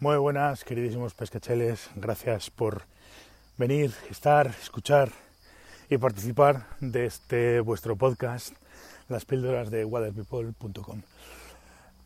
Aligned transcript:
Muy 0.00 0.16
buenas, 0.16 0.64
queridísimos 0.64 1.14
pescacheles. 1.14 1.88
Gracias 1.94 2.50
por 2.50 2.82
venir, 3.56 3.94
estar, 4.10 4.48
escuchar 4.48 5.10
y 5.88 5.98
participar 5.98 6.66
de 6.80 7.06
este 7.06 7.60
vuestro 7.60 7.94
podcast, 7.94 8.56
las 9.08 9.24
píldoras 9.24 9.70
de 9.70 9.84
waterpeople.com. 9.84 11.00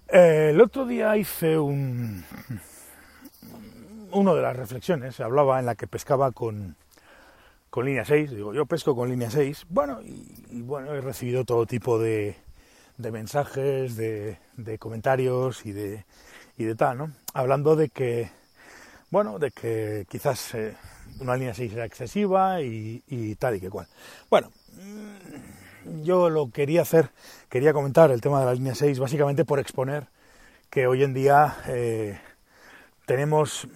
El 0.07 0.61
otro 0.61 0.85
día 0.85 1.17
hice 1.17 1.59
un, 1.59 2.25
uno 4.13 4.35
de 4.35 4.43
las 4.43 4.55
reflexiones, 4.55 5.19
hablaba 5.21 5.59
en 5.59 5.65
la 5.65 5.75
que 5.75 5.87
pescaba 5.87 6.31
con, 6.31 6.77
con 7.71 7.87
línea 7.87 8.05
6, 8.05 8.31
digo, 8.33 8.53
yo 8.53 8.67
pesco 8.67 8.95
con 8.95 9.09
línea 9.09 9.31
6, 9.31 9.65
bueno, 9.71 10.03
y, 10.03 10.61
bueno, 10.61 10.95
he 10.95 11.01
recibido 11.01 11.47
todo 11.47 11.65
tipo 11.65 11.99
de, 11.99 12.37
de 12.99 13.11
mensajes, 13.11 13.97
de, 13.97 14.37
de 14.59 14.79
comentarios 14.79 15.65
y 15.65 15.73
de, 15.73 16.05
y 16.59 16.65
de 16.65 16.75
tal, 16.75 16.99
¿no? 16.99 17.13
Hablando 17.33 17.77
de 17.77 17.89
que, 17.89 18.31
bueno, 19.11 19.39
de 19.39 19.53
que 19.53 20.07
quizás 20.11 20.55
eh, 20.55 20.77
una 21.21 21.37
línea 21.37 21.55
6 21.55 21.73
era 21.73 21.85
excesiva 21.85 22.61
y, 22.61 23.37
tal 23.39 23.57
y 23.57 23.61
que 23.61 23.71
cual. 23.71 23.87
Bueno, 24.29 24.51
mm, 24.75 26.03
yo 26.03 26.29
lo 26.29 26.51
quería 26.51 26.83
hacer, 26.83 27.11
quería 27.49 27.73
comentar 27.73 28.11
el 28.11 28.21
tema 28.21 28.41
de 28.41 28.47
la 28.47 28.55
línea 28.55 28.75
6 28.75 28.99
básicamente 28.99 29.45
por 29.45 29.61
exponer 29.61 30.09
que 30.69 30.87
hoy 30.87 31.05
en 31.05 31.15
día 31.15 31.57
eh, 31.69 32.21
tenemos 33.07 33.69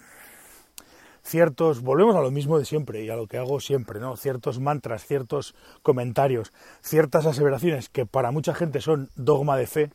ciertos, 1.23 1.83
volvemos 1.83 2.17
a 2.17 2.21
lo 2.21 2.33
mismo 2.33 2.59
de 2.59 2.65
siempre 2.65 3.05
y 3.05 3.11
a 3.11 3.17
lo 3.17 3.29
que 3.29 3.39
hago 3.39 3.61
siempre, 3.61 4.01
¿no? 4.01 4.17
Ciertos 4.17 4.59
mantras, 4.59 5.07
ciertos 5.07 5.55
comentarios, 5.83 6.53
ciertas 6.83 7.27
aseveraciones 7.27 7.89
que 7.89 8.07
para 8.07 8.33
mucha 8.33 8.55
gente 8.55 8.81
son 8.81 9.09
dogma 9.15 9.57
de 9.57 9.67
fe, 9.69 9.91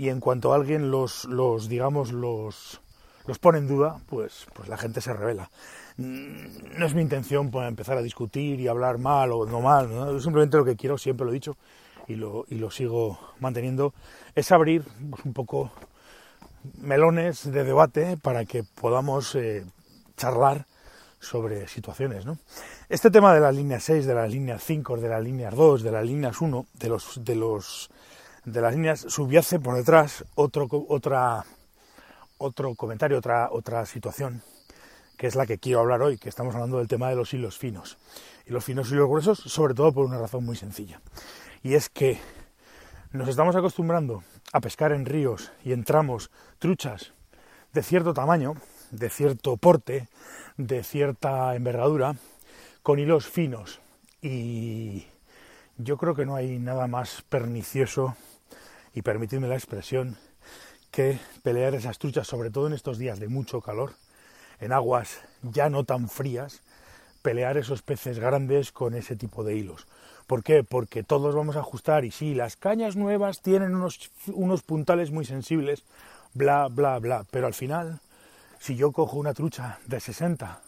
y 0.00 0.08
en 0.08 0.18
cuanto 0.18 0.54
alguien 0.54 0.90
los, 0.90 1.26
los 1.26 1.68
digamos, 1.68 2.10
los, 2.10 2.80
los 3.26 3.38
pone 3.38 3.58
en 3.58 3.68
duda, 3.68 4.00
pues, 4.06 4.46
pues 4.54 4.66
la 4.66 4.78
gente 4.78 5.02
se 5.02 5.12
revela. 5.12 5.50
Mm, 5.98 6.78
no 6.78 6.86
es 6.86 6.94
mi 6.94 7.02
intención 7.02 7.50
pues, 7.50 7.68
empezar 7.68 7.98
a 7.98 8.02
discutir 8.02 8.58
y 8.60 8.66
hablar 8.66 8.96
mal 8.96 9.30
o 9.30 9.44
no 9.44 9.60
mal, 9.60 9.94
¿no? 9.94 10.18
simplemente 10.18 10.56
lo 10.56 10.64
que 10.64 10.74
quiero, 10.74 10.96
siempre 10.96 11.26
lo 11.26 11.32
he 11.32 11.34
dicho 11.34 11.58
y 12.08 12.14
lo, 12.14 12.46
y 12.48 12.54
lo 12.54 12.70
sigo 12.70 13.18
manteniendo, 13.40 13.92
es 14.34 14.50
abrir 14.52 14.84
pues, 15.10 15.22
un 15.26 15.34
poco 15.34 15.70
melones 16.78 17.52
de 17.52 17.62
debate 17.62 18.16
para 18.16 18.46
que 18.46 18.64
podamos 18.64 19.34
eh, 19.34 19.66
charlar 20.16 20.64
sobre 21.18 21.68
situaciones. 21.68 22.24
¿no? 22.24 22.38
Este 22.88 23.10
tema 23.10 23.34
de 23.34 23.40
la 23.40 23.52
línea 23.52 23.80
6, 23.80 24.06
de 24.06 24.14
las 24.14 24.30
líneas 24.30 24.62
5, 24.64 24.96
de 24.96 25.08
las 25.10 25.22
líneas 25.22 25.54
2, 25.54 25.82
de 25.82 25.92
las 25.92 26.06
líneas 26.06 26.40
1, 26.40 26.66
de 26.72 26.88
los, 26.88 27.22
de 27.22 27.34
los 27.34 27.90
de 28.44 28.60
las 28.60 28.74
líneas 28.74 29.00
subyace 29.00 29.58
por 29.58 29.76
detrás 29.76 30.24
otro, 30.34 30.68
otra, 30.88 31.44
otro 32.38 32.74
comentario, 32.74 33.18
otra, 33.18 33.48
otra 33.50 33.84
situación, 33.86 34.42
que 35.16 35.26
es 35.26 35.34
la 35.34 35.46
que 35.46 35.58
quiero 35.58 35.80
hablar 35.80 36.02
hoy, 36.02 36.18
que 36.18 36.28
estamos 36.28 36.54
hablando 36.54 36.78
del 36.78 36.88
tema 36.88 37.08
de 37.08 37.16
los 37.16 37.32
hilos 37.34 37.58
finos. 37.58 37.98
Y 38.46 38.52
los 38.52 38.64
finos 38.64 38.90
y 38.90 38.94
los 38.94 39.08
gruesos, 39.08 39.38
sobre 39.38 39.74
todo 39.74 39.92
por 39.92 40.06
una 40.06 40.18
razón 40.18 40.44
muy 40.44 40.56
sencilla. 40.56 41.00
Y 41.62 41.74
es 41.74 41.88
que 41.88 42.18
nos 43.12 43.28
estamos 43.28 43.56
acostumbrando 43.56 44.22
a 44.52 44.60
pescar 44.60 44.92
en 44.92 45.04
ríos 45.04 45.52
y 45.64 45.72
en 45.72 45.84
tramos 45.84 46.30
truchas 46.58 47.12
de 47.72 47.82
cierto 47.82 48.14
tamaño, 48.14 48.54
de 48.90 49.10
cierto 49.10 49.56
porte, 49.56 50.08
de 50.56 50.82
cierta 50.82 51.54
envergadura, 51.54 52.16
con 52.82 52.98
hilos 52.98 53.26
finos. 53.26 53.80
Y 54.22 55.06
yo 55.82 55.96
creo 55.96 56.14
que 56.14 56.26
no 56.26 56.36
hay 56.36 56.58
nada 56.58 56.86
más 56.86 57.22
pernicioso 57.28 58.16
y 58.94 59.02
permitidme 59.02 59.48
la 59.48 59.54
expresión, 59.54 60.16
que 60.90 61.18
pelear 61.42 61.74
esas 61.74 61.98
truchas, 61.98 62.26
sobre 62.26 62.50
todo 62.50 62.66
en 62.66 62.72
estos 62.72 62.98
días 62.98 63.20
de 63.20 63.28
mucho 63.28 63.60
calor, 63.60 63.94
en 64.60 64.72
aguas 64.72 65.20
ya 65.42 65.70
no 65.70 65.84
tan 65.84 66.08
frías, 66.08 66.62
pelear 67.22 67.56
esos 67.56 67.82
peces 67.82 68.18
grandes 68.18 68.72
con 68.72 68.94
ese 68.94 69.16
tipo 69.16 69.44
de 69.44 69.56
hilos. 69.56 69.86
¿Por 70.26 70.42
qué? 70.42 70.64
Porque 70.64 71.02
todos 71.02 71.34
vamos 71.34 71.56
a 71.56 71.60
ajustar 71.60 72.04
y 72.04 72.10
sí, 72.10 72.34
las 72.34 72.56
cañas 72.56 72.96
nuevas 72.96 73.42
tienen 73.42 73.74
unos, 73.74 74.10
unos 74.26 74.62
puntales 74.62 75.10
muy 75.10 75.24
sensibles, 75.24 75.84
bla, 76.34 76.68
bla, 76.68 76.98
bla, 76.98 77.24
pero 77.30 77.46
al 77.46 77.54
final, 77.54 78.00
si 78.58 78.76
yo 78.76 78.92
cojo 78.92 79.16
una 79.18 79.34
trucha 79.34 79.78
de 79.86 80.00
60 80.00 80.60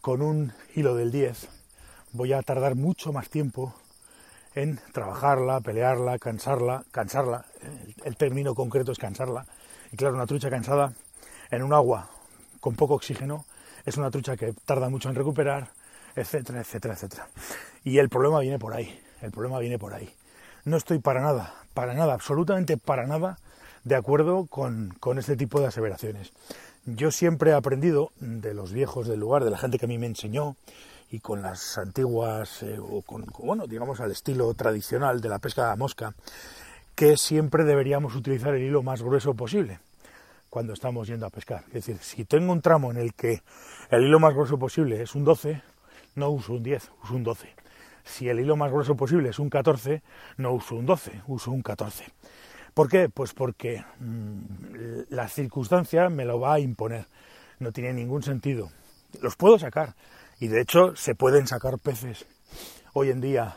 con 0.00 0.22
un 0.22 0.52
hilo 0.74 0.94
del 0.94 1.10
10, 1.10 1.48
voy 2.12 2.32
a 2.32 2.42
tardar 2.42 2.74
mucho 2.74 3.12
más 3.12 3.28
tiempo 3.28 3.74
en 4.56 4.80
trabajarla, 4.92 5.60
pelearla, 5.60 6.18
cansarla, 6.18 6.82
cansarla, 6.90 7.44
el, 8.04 8.16
término 8.16 8.54
concreto 8.54 8.90
es 8.90 8.98
cansarla, 8.98 9.46
y 9.92 9.96
claro, 9.96 10.14
una 10.14 10.26
trucha 10.26 10.48
cansada 10.48 10.94
en 11.50 11.62
un 11.62 11.74
agua 11.74 12.08
con 12.60 12.74
poco 12.74 12.94
oxígeno 12.94 13.44
es 13.84 13.98
una 13.98 14.10
trucha 14.10 14.36
que 14.36 14.54
tarda 14.64 14.88
mucho 14.88 15.10
en 15.10 15.14
recuperar, 15.14 15.68
etcétera, 16.16 16.60
etcétera, 16.60 16.94
etcétera. 16.94 17.28
Y 17.84 17.98
el 17.98 18.08
problema 18.08 18.40
viene 18.40 18.58
por 18.58 18.72
ahí, 18.72 18.98
el 19.20 19.30
problema 19.30 19.58
viene 19.58 19.78
por 19.78 19.92
ahí. 19.92 20.12
No 20.64 20.78
estoy 20.78 20.98
para 21.00 21.20
nada, 21.20 21.54
para 21.74 21.92
nada, 21.92 22.14
absolutamente 22.14 22.78
para 22.78 23.06
nada 23.06 23.38
de 23.84 23.94
acuerdo 23.94 24.46
con, 24.46 24.96
con 24.98 25.18
este 25.18 25.36
tipo 25.36 25.60
de 25.60 25.66
aseveraciones. 25.66 26.32
Yo 26.86 27.10
siempre 27.10 27.50
he 27.50 27.54
aprendido 27.54 28.10
de 28.20 28.54
los 28.54 28.72
viejos 28.72 29.06
del 29.06 29.20
lugar, 29.20 29.44
de 29.44 29.50
la 29.50 29.58
gente 29.58 29.78
que 29.78 29.84
a 29.84 29.88
mí 29.88 29.98
me 29.98 30.06
enseñó, 30.06 30.56
y 31.10 31.20
con 31.20 31.42
las 31.42 31.78
antiguas, 31.78 32.62
eh, 32.62 32.78
o 32.78 33.02
con, 33.02 33.24
bueno, 33.38 33.66
digamos 33.66 34.00
al 34.00 34.10
estilo 34.10 34.52
tradicional 34.54 35.20
de 35.20 35.28
la 35.28 35.38
pesca 35.38 35.70
de 35.70 35.76
mosca, 35.76 36.14
que 36.94 37.16
siempre 37.16 37.64
deberíamos 37.64 38.14
utilizar 38.14 38.54
el 38.54 38.62
hilo 38.62 38.82
más 38.82 39.02
grueso 39.02 39.34
posible 39.34 39.80
cuando 40.50 40.72
estamos 40.72 41.06
yendo 41.06 41.26
a 41.26 41.30
pescar. 41.30 41.64
Es 41.68 41.86
decir, 41.86 41.98
si 42.00 42.24
tengo 42.24 42.52
un 42.52 42.62
tramo 42.62 42.90
en 42.90 42.96
el 42.96 43.14
que 43.14 43.42
el 43.90 44.04
hilo 44.04 44.18
más 44.18 44.34
grueso 44.34 44.58
posible 44.58 45.02
es 45.02 45.14
un 45.14 45.24
12, 45.24 45.60
no 46.14 46.30
uso 46.30 46.54
un 46.54 46.62
10, 46.62 46.90
uso 47.04 47.14
un 47.14 47.24
12. 47.24 47.54
Si 48.04 48.28
el 48.28 48.40
hilo 48.40 48.56
más 48.56 48.70
grueso 48.70 48.96
posible 48.96 49.28
es 49.28 49.38
un 49.38 49.50
14, 49.50 50.02
no 50.38 50.52
uso 50.52 50.76
un 50.76 50.86
12, 50.86 51.22
uso 51.26 51.50
un 51.50 51.62
14. 51.62 52.04
¿Por 52.72 52.88
qué? 52.88 53.08
Pues 53.08 53.32
porque 53.32 53.84
mm, 53.98 55.04
la 55.10 55.28
circunstancia 55.28 56.08
me 56.08 56.24
lo 56.24 56.40
va 56.40 56.54
a 56.54 56.60
imponer. 56.60 57.06
No 57.58 57.72
tiene 57.72 57.92
ningún 57.92 58.22
sentido. 58.22 58.70
Los 59.20 59.36
puedo 59.36 59.58
sacar, 59.58 59.94
y 60.38 60.48
de 60.48 60.60
hecho 60.60 60.94
se 60.96 61.14
pueden 61.14 61.46
sacar 61.46 61.78
peces 61.78 62.26
hoy 62.92 63.10
en 63.10 63.20
día 63.20 63.56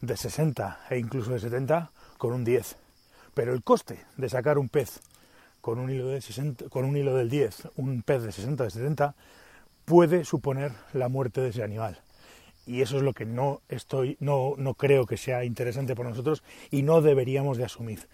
de 0.00 0.16
60 0.16 0.86
e 0.90 0.98
incluso 0.98 1.32
de 1.32 1.40
70 1.40 1.90
con 2.18 2.32
un 2.32 2.44
10. 2.44 2.76
Pero 3.34 3.52
el 3.52 3.62
coste 3.62 4.04
de 4.16 4.28
sacar 4.28 4.58
un 4.58 4.68
pez 4.68 5.00
con 5.60 5.78
un 5.78 5.90
hilo, 5.90 6.08
de 6.08 6.20
60, 6.20 6.68
con 6.68 6.84
un 6.84 6.96
hilo 6.96 7.14
del 7.16 7.30
10, 7.30 7.68
un 7.76 8.02
pez 8.02 8.22
de 8.22 8.32
60 8.32 8.64
de 8.64 8.70
70, 8.70 9.14
puede 9.84 10.24
suponer 10.24 10.72
la 10.92 11.08
muerte 11.08 11.40
de 11.40 11.48
ese 11.48 11.62
animal. 11.62 12.00
Y 12.66 12.82
eso 12.82 12.96
es 12.96 13.02
lo 13.02 13.12
que 13.12 13.26
no 13.26 13.60
estoy, 13.68 14.16
no, 14.20 14.54
no 14.56 14.74
creo 14.74 15.06
que 15.06 15.16
sea 15.16 15.44
interesante 15.44 15.94
para 15.96 16.10
nosotros 16.10 16.42
y 16.70 16.82
no 16.82 17.00
deberíamos 17.00 17.58
de 17.58 17.64
asumir. 17.64 18.08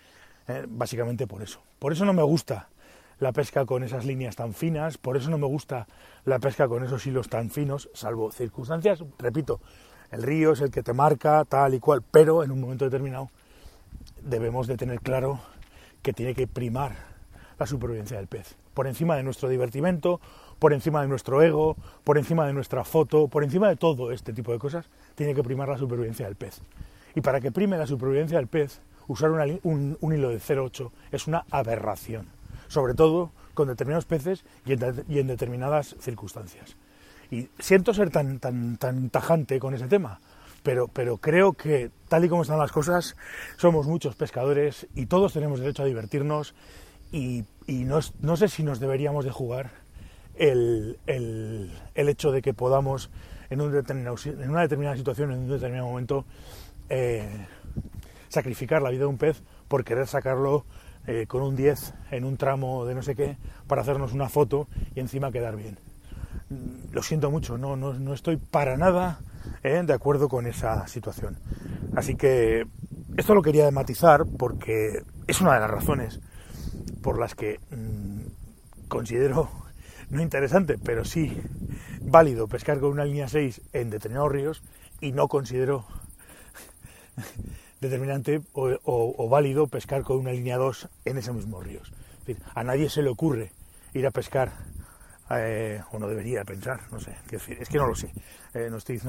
Eh, 0.48 0.64
básicamente 0.68 1.26
por 1.26 1.42
eso. 1.42 1.60
Por 1.78 1.92
eso 1.92 2.04
no 2.04 2.12
me 2.12 2.22
gusta 2.22 2.68
la 3.20 3.32
pesca 3.32 3.66
con 3.66 3.84
esas 3.84 4.06
líneas 4.06 4.34
tan 4.34 4.54
finas, 4.54 4.96
por 4.96 5.16
eso 5.16 5.30
no 5.30 5.38
me 5.38 5.46
gusta 5.46 5.86
la 6.24 6.38
pesca 6.38 6.66
con 6.66 6.82
esos 6.82 7.06
hilos 7.06 7.28
tan 7.28 7.50
finos, 7.50 7.90
salvo 7.92 8.32
circunstancias, 8.32 9.04
repito, 9.18 9.60
el 10.10 10.22
río 10.22 10.52
es 10.52 10.60
el 10.62 10.70
que 10.70 10.82
te 10.82 10.94
marca 10.94 11.44
tal 11.44 11.74
y 11.74 11.80
cual, 11.80 12.02
pero 12.02 12.42
en 12.42 12.50
un 12.50 12.60
momento 12.60 12.86
determinado 12.86 13.30
debemos 14.22 14.66
de 14.66 14.76
tener 14.76 15.00
claro 15.00 15.38
que 16.02 16.14
tiene 16.14 16.34
que 16.34 16.46
primar 16.46 16.92
la 17.58 17.66
supervivencia 17.66 18.16
del 18.16 18.26
pez, 18.26 18.56
por 18.72 18.86
encima 18.86 19.16
de 19.16 19.22
nuestro 19.22 19.50
divertimento, 19.50 20.18
por 20.58 20.72
encima 20.72 21.02
de 21.02 21.08
nuestro 21.08 21.42
ego, 21.42 21.76
por 22.04 22.16
encima 22.16 22.46
de 22.46 22.54
nuestra 22.54 22.84
foto, 22.84 23.28
por 23.28 23.44
encima 23.44 23.68
de 23.68 23.76
todo 23.76 24.12
este 24.12 24.32
tipo 24.32 24.50
de 24.52 24.58
cosas, 24.58 24.86
tiene 25.14 25.34
que 25.34 25.42
primar 25.42 25.68
la 25.68 25.78
supervivencia 25.78 26.24
del 26.24 26.36
pez. 26.36 26.62
Y 27.14 27.20
para 27.20 27.40
que 27.40 27.52
prime 27.52 27.76
la 27.76 27.86
supervivencia 27.86 28.38
del 28.38 28.46
pez, 28.46 28.80
usar 29.08 29.30
un, 29.30 29.98
un 30.00 30.14
hilo 30.14 30.30
de 30.30 30.38
0,8 30.38 30.90
es 31.12 31.26
una 31.26 31.44
aberración 31.50 32.39
sobre 32.70 32.94
todo 32.94 33.32
con 33.52 33.68
determinados 33.68 34.06
peces 34.06 34.44
y 34.64 34.72
en, 34.72 35.26
determinadas 35.26 35.96
circunstancias. 36.00 36.76
Y 37.30 37.48
siento 37.58 37.92
ser 37.92 38.10
tan, 38.10 38.38
tan, 38.38 38.76
tan 38.76 39.10
tajante 39.10 39.58
con 39.58 39.74
ese 39.74 39.88
tema, 39.88 40.20
pero, 40.62 40.88
pero 40.88 41.18
creo 41.18 41.52
que 41.52 41.90
tal 42.08 42.24
y 42.24 42.28
como 42.28 42.42
están 42.42 42.58
las 42.58 42.72
cosas, 42.72 43.16
somos 43.56 43.86
muchos 43.86 44.14
pescadores 44.14 44.86
y 44.94 45.06
todos 45.06 45.32
tenemos 45.32 45.58
derecho 45.60 45.82
a 45.82 45.86
divertirnos 45.86 46.54
y, 47.12 47.44
no, 47.66 48.36
sé 48.36 48.48
si 48.48 48.62
nos 48.62 48.78
deberíamos 48.78 49.24
de 49.24 49.32
jugar 49.32 49.72
el, 50.36 50.96
hecho 51.94 52.30
de 52.30 52.42
que 52.42 52.54
podamos 52.54 53.10
en, 53.50 53.60
un 53.60 53.74
en 53.74 54.50
una 54.50 54.60
determinada 54.62 54.96
situación, 54.96 55.32
en 55.32 55.40
un 55.40 55.48
determinado 55.48 55.88
momento, 55.88 56.24
eh, 56.88 57.46
sacrificar 58.28 58.80
la 58.80 58.90
vida 58.90 59.00
de 59.00 59.06
un 59.06 59.18
pez 59.18 59.42
por 59.66 59.84
querer 59.84 60.06
sacarlo 60.06 60.64
eh, 61.12 61.26
con 61.26 61.42
un 61.42 61.56
10 61.56 61.92
en 62.12 62.24
un 62.24 62.36
tramo 62.36 62.86
de 62.86 62.94
no 62.94 63.02
sé 63.02 63.16
qué 63.16 63.36
para 63.66 63.82
hacernos 63.82 64.12
una 64.12 64.28
foto 64.28 64.68
y 64.94 65.00
encima 65.00 65.32
quedar 65.32 65.56
bien. 65.56 65.76
Mm, 66.50 66.92
lo 66.92 67.02
siento 67.02 67.32
mucho, 67.32 67.58
no, 67.58 67.74
no, 67.74 68.14
estoy 68.14 68.36
para 68.36 68.76
nada 68.76 69.18
eh, 69.64 69.82
de 69.84 69.92
acuerdo 69.92 70.28
con 70.28 70.46
esa 70.46 70.86
situación. 70.86 71.36
Así 71.96 72.14
que 72.14 72.64
esto 73.16 73.34
lo 73.34 73.42
quería 73.42 73.68
matizar 73.72 74.24
porque 74.24 75.02
es 75.26 75.40
una 75.40 75.54
de 75.54 75.58
las 75.58 75.70
razones 75.70 76.20
por 77.02 77.18
las 77.18 77.34
que 77.34 77.58
mm, 77.72 78.86
considero 78.86 79.50
no 80.10 80.22
interesante, 80.22 80.78
pero 80.78 81.04
sí 81.04 81.36
válido 82.02 82.46
pescar 82.46 82.78
con 82.78 82.90
una 82.90 83.04
línea 83.04 83.28
6 83.28 83.62
en 83.72 83.90
determinados 83.90 84.30
ríos 84.30 84.62
y 85.00 85.10
no 85.10 85.26
considero 85.26 85.86
determinante 87.80 88.40
o, 88.52 89.28
válido 89.28 89.66
pescar 89.66 90.02
con 90.02 90.18
una 90.18 90.32
línea 90.32 90.56
2 90.56 90.88
en 91.04 91.18
esos 91.18 91.34
mismos 91.34 91.64
ríos. 91.64 91.92
a 92.54 92.64
nadie 92.64 92.88
se 92.88 93.02
le 93.02 93.10
ocurre 93.10 93.52
ir 93.94 94.06
a 94.06 94.10
pescar 94.10 94.52
eh, 95.32 95.80
o 95.92 95.98
no 96.00 96.08
debería 96.08 96.44
pensar, 96.44 96.80
no 96.90 96.98
sé, 96.98 97.14
es 97.30 97.68
que 97.68 97.78
no 97.78 97.86
lo 97.86 97.94
sé. 97.94 98.12
Eh, 98.52 98.66
no 98.68 98.78
estoy 98.78 99.00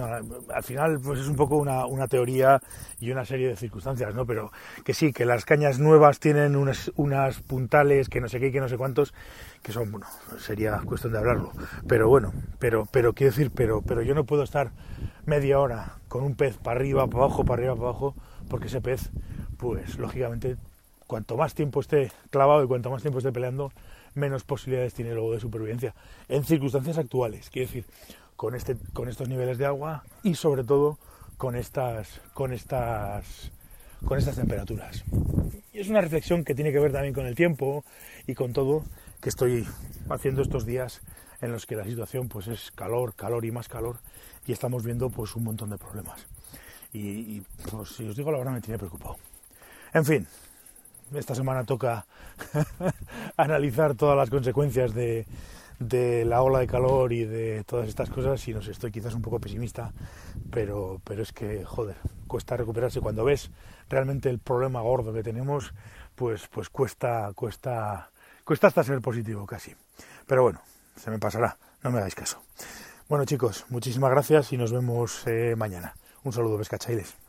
al 0.54 0.64
final 0.64 1.00
pues 1.04 1.20
es 1.20 1.28
un 1.28 1.36
poco 1.36 1.58
una, 1.58 1.88
una, 1.88 2.08
teoría 2.08 2.62
y 3.00 3.10
una 3.10 3.26
serie 3.26 3.48
de 3.48 3.56
circunstancias, 3.56 4.14
¿no? 4.14 4.24
Pero 4.24 4.52
que 4.86 4.94
sí, 4.94 5.14
que 5.14 5.26
las 5.26 5.46
cañas 5.46 5.80
nuevas 5.80 6.20
tienen 6.20 6.56
unas, 6.56 6.92
unas 6.96 7.42
puntales 7.42 8.08
que 8.08 8.22
no 8.22 8.30
sé 8.30 8.40
qué, 8.40 8.52
que 8.52 8.60
no 8.60 8.70
sé 8.70 8.78
cuántos, 8.78 9.16
que 9.64 9.72
son, 9.72 9.92
bueno, 9.92 10.06
sería 10.38 10.80
cuestión 10.86 11.14
de 11.14 11.20
hablarlo. 11.20 11.54
Pero 11.88 12.08
bueno, 12.08 12.32
pero, 12.60 12.88
pero 12.92 13.14
quiero 13.14 13.32
decir, 13.32 13.50
pero, 13.50 13.82
pero 13.82 14.04
yo 14.04 14.14
no 14.14 14.24
puedo 14.24 14.44
estar 14.44 14.72
media 15.26 15.60
hora 15.60 15.96
con 16.08 16.24
un 16.24 16.36
pez 16.36 16.58
para 16.58 16.80
arriba, 16.80 17.08
para 17.08 17.24
abajo, 17.24 17.44
para 17.46 17.62
arriba, 17.62 17.76
para 17.76 17.90
abajo, 17.90 18.16
porque 18.52 18.68
ese 18.68 18.82
pez, 18.82 19.10
pues 19.58 19.98
lógicamente, 19.98 20.58
cuanto 21.08 21.38
más 21.38 21.56
tiempo 21.56 21.80
esté 21.80 22.12
clavado 22.32 22.66
y 22.66 22.68
cuanto 22.68 22.92
más 22.92 23.02
tiempo 23.02 23.20
esté 23.20 23.32
peleando, 23.32 23.72
menos 24.14 24.44
posibilidades 24.44 24.94
tiene 24.94 25.14
luego 25.14 25.32
de 25.32 25.40
supervivencia 25.40 25.96
en 26.28 26.44
circunstancias 26.44 26.98
actuales. 26.98 27.50
Quiero 27.50 27.70
decir, 27.70 27.86
con, 28.36 28.54
este, 28.54 28.76
con 28.92 29.08
estos 29.08 29.30
niveles 29.30 29.58
de 29.58 29.66
agua 29.66 30.04
y 30.22 30.36
sobre 30.36 30.66
todo 30.66 30.98
con 31.38 31.56
estas, 31.56 32.20
con 32.34 32.52
estas, 32.52 33.52
con 34.04 34.20
estas 34.20 34.36
temperaturas. 34.36 35.06
Y 35.72 35.80
es 35.80 35.88
una 35.88 36.02
reflexión 36.02 36.44
que 36.44 36.54
tiene 36.54 36.74
que 36.74 36.80
ver 36.80 36.92
también 36.92 37.14
con 37.14 37.26
el 37.28 37.36
tiempo 37.36 37.86
y 38.28 38.36
con 38.36 38.52
todo 38.52 38.84
que 39.22 39.30
estoy 39.30 39.66
haciendo 40.10 40.42
estos 40.42 40.66
días 40.66 41.02
en 41.40 41.54
los 41.54 41.66
que 41.66 41.78
la 41.78 41.86
situación 41.86 42.28
pues 42.28 42.48
es 42.48 42.70
calor, 42.72 43.16
calor 43.16 43.46
y 43.46 43.52
más 43.52 43.70
calor 43.70 44.00
y 44.46 44.52
estamos 44.52 44.84
viendo 44.84 45.10
pues 45.10 45.38
un 45.38 45.46
montón 45.46 45.70
de 45.70 45.78
problemas. 45.78 46.28
Y, 46.94 47.42
pues 47.70 47.90
si 47.90 48.08
os 48.08 48.16
digo 48.16 48.32
la 48.32 48.38
verdad 48.38 48.54
me 48.54 48.62
tiene 48.62 48.78
preocupado. 48.78 49.18
En 49.94 50.06
fin, 50.06 50.28
esta 51.14 51.36
semana 51.36 51.64
toca 51.64 52.06
analizar 53.38 53.96
todas 53.96 54.18
las 54.18 54.30
consecuencias 54.30 54.94
de, 54.94 55.26
la 56.26 56.42
ola 56.42 56.60
de 56.60 56.68
calor 56.68 57.14
y 57.14 57.26
de 57.26 57.64
todas 57.64 57.88
estas 57.88 58.10
cosas 58.10 58.46
y 58.48 58.54
no 58.54 58.62
sé, 58.62 58.72
estoy 58.72 58.92
quizás 58.92 59.14
un 59.14 59.22
poco 59.22 59.40
pesimista, 59.40 59.94
pero, 60.50 61.02
pero 61.04 61.24
es 61.24 61.32
que, 61.32 61.66
joder, 61.66 61.96
cuesta 62.28 62.58
recuperarse. 62.58 63.02
Cuando 63.02 63.24
ves 63.24 63.52
realmente 63.90 64.30
el 64.30 64.40
problema 64.40 64.82
gordo 64.82 65.14
que 65.14 65.24
tenemos, 65.24 65.74
pues, 66.16 66.48
pues 66.48 66.70
cuesta, 66.70 67.32
cuesta, 67.36 68.10
cuesta 68.44 68.68
hasta 68.68 68.84
ser 68.84 69.02
positivo 69.02 69.46
casi. 69.46 69.76
Pero 70.28 70.44
bueno, 70.44 70.62
se 70.96 71.10
me 71.10 71.20
pasará, 71.20 71.58
no 71.84 71.92
me 71.92 72.00
hagáis 72.00 72.16
caso. 72.16 72.42
Bueno 73.10 73.26
chicos, 73.26 73.66
muchísimas 73.70 74.12
gracias 74.12 74.54
y 74.54 74.58
nos 74.58 74.72
vemos 74.72 75.24
eh, 75.28 75.56
mañana. 75.58 75.94
Un 76.24 76.32
saludo, 76.32 76.58
pescachailes. 76.58 77.21